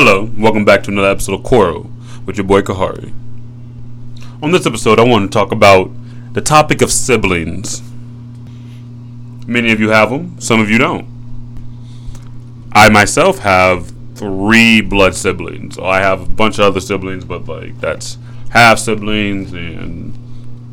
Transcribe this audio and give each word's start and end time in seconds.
Hello, 0.00 0.30
welcome 0.38 0.64
back 0.64 0.84
to 0.84 0.92
another 0.92 1.10
episode 1.10 1.34
of 1.34 1.42
Koro 1.42 1.90
with 2.24 2.36
your 2.36 2.46
boy 2.46 2.62
Kahari. 2.62 3.12
On 4.40 4.52
this 4.52 4.64
episode, 4.64 5.00
I 5.00 5.02
want 5.02 5.24
to 5.24 5.36
talk 5.36 5.50
about 5.50 5.90
the 6.34 6.40
topic 6.40 6.82
of 6.82 6.92
siblings. 6.92 7.82
Many 9.48 9.72
of 9.72 9.80
you 9.80 9.88
have 9.88 10.10
them, 10.10 10.40
some 10.40 10.60
of 10.60 10.70
you 10.70 10.78
don't. 10.78 11.04
I 12.70 12.88
myself 12.90 13.40
have 13.40 13.92
three 14.14 14.80
blood 14.82 15.16
siblings. 15.16 15.76
I 15.80 15.98
have 15.98 16.22
a 16.22 16.32
bunch 16.32 16.60
of 16.60 16.66
other 16.66 16.80
siblings, 16.80 17.24
but 17.24 17.48
like 17.48 17.80
that's 17.80 18.18
half 18.50 18.78
siblings 18.78 19.52
and 19.52 20.16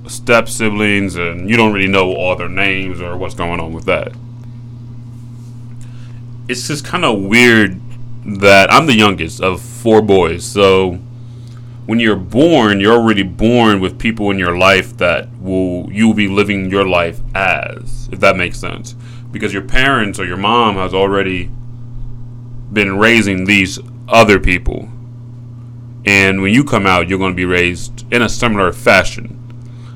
step 0.08 0.48
siblings, 0.48 1.16
and 1.16 1.50
you 1.50 1.58
don't 1.58 1.74
really 1.74 1.88
know 1.88 2.14
all 2.14 2.36
their 2.36 2.48
names 2.48 3.02
or 3.02 3.18
what's 3.18 3.34
going 3.34 3.60
on 3.60 3.74
with 3.74 3.86
that. 3.86 4.12
It's 6.48 6.68
just 6.68 6.86
kind 6.86 7.04
of 7.04 7.24
weird 7.24 7.82
that 8.26 8.72
I'm 8.74 8.88
the 8.88 8.96
youngest 8.96 9.42
of 9.42 9.62
four 9.62 10.02
boys. 10.02 10.46
So 10.46 11.00
when 11.86 12.00
you're 12.00 12.16
born, 12.16 12.80
you're 12.80 12.98
already 12.98 13.24
born 13.24 13.80
with 13.80 14.00
people 14.00 14.32
in 14.32 14.40
your 14.40 14.58
life 14.58 14.98
that 14.98 15.30
will 15.40 15.92
you 15.92 16.08
will 16.08 16.16
be 16.16 16.28
living 16.28 16.70
your 16.70 16.88
life 16.88 17.20
as, 17.36 18.10
if 18.12 18.20
that 18.22 18.36
makes 18.36 18.60
sense. 18.60 18.96
Because 19.32 19.54
your 19.54 19.62
parents 19.64 20.20
or 20.20 20.26
your 20.26 20.38
mom 20.38 20.76
has 20.76 20.94
already 20.94 21.52
been 22.74 22.98
raising 22.98 23.46
these 23.46 23.80
other 24.08 24.40
people. 24.40 24.90
And 26.06 26.42
when 26.42 26.54
you 26.54 26.64
come 26.64 26.86
out, 26.86 27.08
you're 27.08 27.20
going 27.20 27.34
to 27.34 27.36
be 27.36 27.46
raised 27.46 28.12
in 28.14 28.22
a 28.22 28.30
similar 28.30 28.72
fashion. 28.72 29.30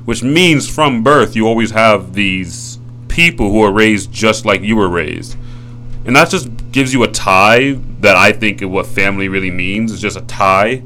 Which 0.04 0.22
means 0.22 0.68
from 0.68 1.02
birth, 1.02 1.36
you 1.36 1.46
always 1.46 1.70
have 1.70 2.14
these 2.14 2.78
people 3.08 3.50
who 3.50 3.62
are 3.62 3.72
raised 3.72 4.12
just 4.12 4.44
like 4.44 4.62
you 4.62 4.76
were 4.76 4.88
raised. 4.88 5.36
And 6.04 6.16
that's 6.16 6.30
just 6.30 6.48
gives 6.72 6.92
you 6.92 7.02
a 7.02 7.08
tie 7.08 7.72
that 8.00 8.16
I 8.16 8.32
think 8.32 8.62
of 8.62 8.70
what 8.70 8.86
family 8.86 9.28
really 9.28 9.50
means 9.50 9.92
is 9.92 10.00
just 10.00 10.16
a 10.16 10.22
tie. 10.22 10.82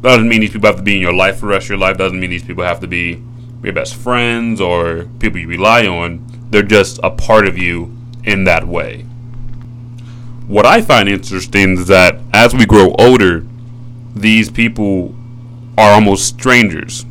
That 0.00 0.10
doesn't 0.10 0.28
mean 0.28 0.40
these 0.40 0.50
people 0.50 0.66
have 0.66 0.76
to 0.76 0.82
be 0.82 0.96
in 0.96 1.00
your 1.00 1.14
life 1.14 1.38
for 1.38 1.46
the 1.46 1.52
rest 1.52 1.66
of 1.66 1.70
your 1.70 1.78
life. 1.78 1.96
Doesn't 1.96 2.18
mean 2.18 2.30
these 2.30 2.44
people 2.44 2.64
have 2.64 2.80
to 2.80 2.86
be 2.86 3.22
your 3.62 3.72
best 3.72 3.94
friends 3.94 4.60
or 4.60 5.08
people 5.18 5.38
you 5.38 5.48
rely 5.48 5.86
on. 5.86 6.26
They're 6.50 6.62
just 6.62 7.00
a 7.02 7.10
part 7.10 7.46
of 7.46 7.56
you 7.56 7.96
in 8.24 8.44
that 8.44 8.66
way. 8.66 9.02
What 10.46 10.66
I 10.66 10.82
find 10.82 11.08
interesting 11.08 11.78
is 11.78 11.86
that 11.86 12.20
as 12.34 12.54
we 12.54 12.66
grow 12.66 12.94
older, 12.98 13.46
these 14.14 14.50
people 14.50 15.14
are 15.78 15.92
almost 15.94 16.26
strangers. 16.26 17.06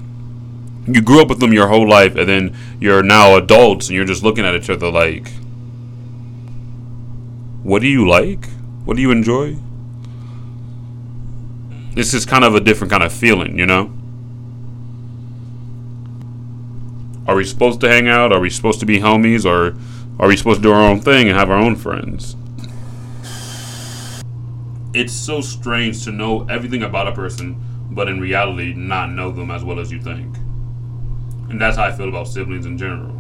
You 0.86 1.02
grew 1.02 1.22
up 1.22 1.30
with 1.30 1.40
them 1.40 1.52
your 1.52 1.68
whole 1.68 1.88
life, 1.88 2.16
and 2.16 2.30
then 2.30 2.56
you're 2.80 3.02
now 3.02 3.36
adults, 3.36 3.88
and 3.88 3.96
you're 3.96 4.06
just 4.06 4.24
looking 4.24 4.46
at 4.46 4.54
each 4.54 4.70
other 4.70 4.92
like, 4.92 5.32
what 7.64 7.82
do 7.82 7.88
you 7.88 8.08
like? 8.08 8.48
What 8.86 8.96
do 8.98 9.02
you 9.02 9.12
enjoy? 9.12 9.56
This 11.96 12.14
is 12.14 12.26
kind 12.26 12.44
of 12.44 12.56
a 12.56 12.60
different 12.60 12.92
kind 12.92 13.04
of 13.04 13.14
feeling, 13.14 13.58
you 13.58 13.66
know? 13.66 13.92
Are 17.26 17.36
we 17.36 17.46
supposed 17.46 17.80
to 17.82 17.88
hang 17.88 18.10
out? 18.10 18.34
Are 18.34 18.40
we 18.40 18.50
supposed 18.50 18.82
to 18.82 18.86
be 18.86 19.00
homies? 19.00 19.46
Or 19.46 19.78
are 20.20 20.28
we 20.28 20.36
supposed 20.36 20.60
to 20.60 20.64
do 20.64 20.74
our 20.74 20.82
own 20.82 21.00
thing 21.00 21.30
and 21.30 21.38
have 21.38 21.50
our 21.50 21.58
own 21.58 21.78
friends? 21.78 22.36
It's 24.94 25.14
so 25.14 25.40
strange 25.40 26.04
to 26.04 26.12
know 26.12 26.46
everything 26.50 26.84
about 26.84 27.08
a 27.08 27.14
person, 27.14 27.64
but 27.92 28.10
in 28.10 28.20
reality, 28.20 28.74
not 28.74 29.12
know 29.12 29.32
them 29.32 29.50
as 29.52 29.64
well 29.64 29.80
as 29.80 29.92
you 29.92 30.02
think. 30.02 30.36
And 31.50 31.62
that's 31.62 31.78
how 31.78 31.86
I 31.86 31.92
feel 31.92 32.10
about 32.10 32.28
siblings 32.28 32.66
in 32.66 32.78
general. 32.78 33.20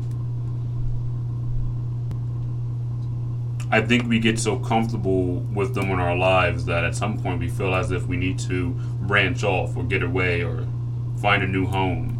I 3.71 3.81
think 3.81 4.07
we 4.07 4.19
get 4.19 4.39
so 4.39 4.59
comfortable 4.59 5.37
with 5.39 5.73
them 5.73 5.89
in 5.89 5.99
our 5.99 6.15
lives 6.15 6.65
that 6.65 6.83
at 6.83 6.95
some 6.95 7.19
point 7.19 7.39
we 7.39 7.49
feel 7.49 7.73
as 7.73 7.91
if 7.91 8.05
we 8.05 8.17
need 8.17 8.37
to 8.39 8.71
branch 9.01 9.43
off 9.43 9.75
or 9.75 9.83
get 9.83 10.03
away 10.03 10.43
or 10.43 10.67
find 11.21 11.41
a 11.41 11.47
new 11.47 11.65
home. 11.65 12.19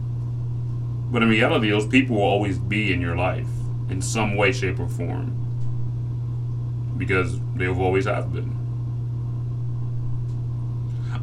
But 1.11 1.21
in 1.21 1.29
reality, 1.29 1.69
those 1.69 1.85
people 1.85 2.15
will 2.15 2.23
always 2.23 2.57
be 2.57 2.91
in 2.91 2.99
your 2.99 3.15
life 3.15 3.47
in 3.89 4.01
some 4.01 4.35
way, 4.35 4.51
shape, 4.51 4.79
or 4.79 4.87
form 4.87 5.39
because 6.97 7.39
they 7.55 7.65
have 7.65 7.79
always 7.79 8.05
have 8.05 8.31
been. 8.33 8.59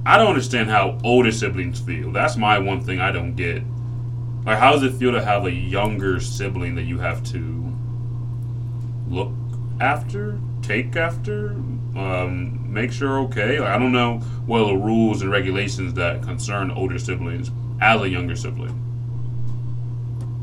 I 0.06 0.16
don't 0.16 0.28
understand 0.28 0.70
how 0.70 0.98
older 1.04 1.32
siblings 1.32 1.80
feel. 1.80 2.10
That's 2.12 2.36
my 2.36 2.58
one 2.58 2.80
thing 2.80 3.00
I 3.00 3.12
don't 3.12 3.34
get. 3.34 3.62
Like, 4.44 4.58
how 4.58 4.72
does 4.72 4.82
it 4.82 4.94
feel 4.94 5.12
to 5.12 5.22
have 5.22 5.44
a 5.44 5.52
younger 5.52 6.20
sibling 6.20 6.74
that 6.76 6.84
you 6.84 6.98
have 6.98 7.22
to 7.32 7.76
look 9.08 9.32
after, 9.80 10.38
take 10.62 10.94
after, 10.94 11.50
um, 11.96 12.72
make 12.72 12.92
sure 12.92 13.20
okay. 13.20 13.58
Like, 13.58 13.70
I 13.70 13.78
don't 13.78 13.92
know 13.92 14.18
what 14.46 14.66
the 14.66 14.74
rules 14.74 15.22
and 15.22 15.30
regulations 15.30 15.94
that 15.94 16.22
concern 16.22 16.70
older 16.70 16.98
siblings 16.98 17.50
as 17.80 18.00
a 18.00 18.08
younger 18.08 18.36
sibling. 18.36 18.76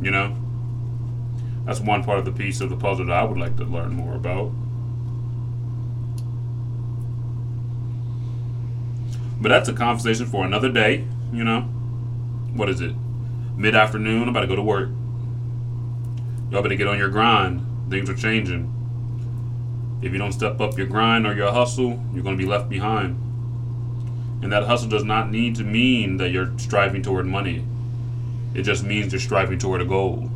You 0.02 0.12
know, 0.12 0.36
that's 1.66 1.80
one 1.80 2.04
part 2.04 2.20
of 2.20 2.26
the 2.26 2.32
piece 2.32 2.62
of 2.62 2.70
the 2.70 2.76
puzzle 2.76 3.06
that 3.06 3.14
I 3.14 3.24
would 3.24 3.38
like 3.38 3.56
to 3.58 3.64
learn 3.64 3.94
more 3.94 4.16
about. 4.16 4.52
But 9.40 9.50
that's 9.50 9.70
a 9.70 9.74
conversation 9.74 10.26
for 10.26 10.46
another 10.46 10.70
day. 10.70 11.06
You 11.32 11.44
know, 11.44 11.62
what 12.54 12.70
is 12.70 12.82
it? 12.82 12.96
Mid 13.56 13.76
afternoon. 13.76 14.24
I'm 14.24 14.30
about 14.30 14.42
to 14.42 14.48
go 14.48 14.56
to 14.56 14.64
work. 14.64 14.90
Y'all 16.50 16.64
better 16.64 16.76
get 16.76 16.88
on 16.88 16.98
your 16.98 17.10
grind. 17.10 17.64
Things 17.90 18.10
are 18.10 18.16
changing. 18.16 18.74
If 20.02 20.12
you 20.12 20.20
don't 20.20 20.32
step 20.32 20.62
up 20.62 20.78
your 20.78 20.88
grind 20.88 21.26
or 21.26 21.34
your 21.34 21.52
hustle, 21.52 22.04
you're 22.14 22.24
going 22.24 22.38
to 22.38 22.44
be 22.44 22.50
left 22.50 22.70
behind. 22.70 23.24
And 24.44 24.52
that 24.52 24.64
hustle 24.64 24.90
does 24.90 25.04
not 25.04 25.32
need 25.32 25.56
to 25.56 25.64
mean 25.64 26.18
that 26.18 26.30
you're 26.30 26.58
striving 26.60 27.02
toward 27.02 27.26
money. 27.26 27.66
It 28.54 28.62
just 28.62 28.84
means 28.84 29.12
you're 29.12 29.20
striving 29.20 29.58
toward 29.58 29.82
a 29.82 29.86
goal. 29.86 30.30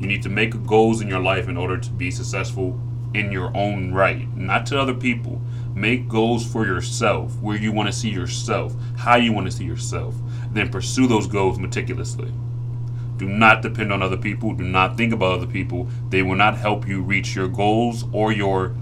You 0.00 0.06
need 0.06 0.22
to 0.24 0.28
make 0.28 0.66
goals 0.66 1.00
in 1.00 1.08
your 1.08 1.20
life 1.20 1.48
in 1.48 1.56
order 1.56 1.78
to 1.78 1.90
be 1.90 2.10
successful 2.10 2.80
in 3.14 3.32
your 3.32 3.56
own 3.56 3.92
right, 3.92 4.28
not 4.36 4.66
to 4.66 4.80
other 4.80 4.94
people. 4.94 5.40
Make 5.74 6.08
goals 6.08 6.44
for 6.44 6.66
yourself, 6.66 7.36
where 7.40 7.56
you 7.56 7.70
want 7.70 7.88
to 7.88 7.92
see 7.92 8.10
yourself, 8.10 8.74
how 8.96 9.16
you 9.16 9.32
want 9.32 9.46
to 9.46 9.56
see 9.56 9.64
yourself. 9.64 10.14
Then 10.52 10.68
pursue 10.68 11.06
those 11.06 11.28
goals 11.28 11.58
meticulously. 11.58 12.32
Do 13.18 13.28
not 13.28 13.62
depend 13.62 13.92
on 13.92 14.02
other 14.02 14.16
people. 14.16 14.54
Do 14.54 14.64
not 14.64 14.96
think 14.96 15.12
about 15.12 15.32
other 15.32 15.46
people. 15.46 15.88
They 16.08 16.22
will 16.22 16.36
not 16.36 16.56
help 16.56 16.86
you 16.88 17.02
reach 17.02 17.34
your 17.34 17.48
goals 17.48 18.04
or 18.12 18.32
your 18.32 18.74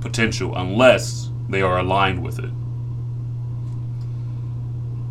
potential 0.00 0.56
unless 0.56 1.30
they 1.48 1.62
are 1.62 1.78
aligned 1.78 2.22
with 2.22 2.38
it. 2.38 2.50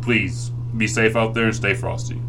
Please 0.02 0.50
be 0.76 0.88
safe 0.88 1.14
out 1.14 1.34
there 1.34 1.44
and 1.44 1.54
stay 1.54 1.74
frosty. 1.74 2.20